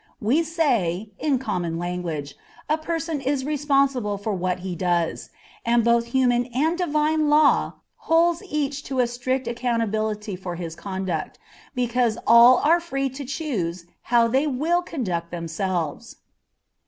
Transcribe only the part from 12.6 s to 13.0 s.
are